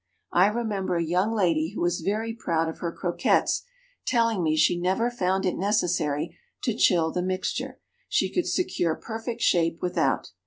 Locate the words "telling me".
4.03-4.57